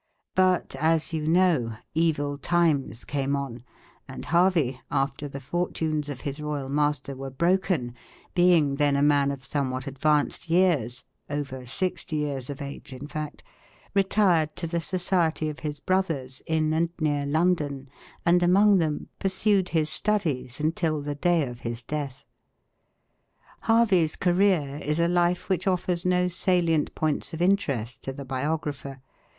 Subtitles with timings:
[0.33, 3.63] But, as you know, evil times came on;
[4.07, 7.93] and Harvey, after the fortunes of his royal master were broken,
[8.33, 13.43] being then a man of somewhat advanced years over 60 years of age, in fact
[13.93, 17.87] retired to the society of his brothers in and near London,
[18.25, 22.23] and among them pursued his studies until the day of his death.
[23.59, 28.99] Harvey's career is a life which offers no salient points of interest to the biographer.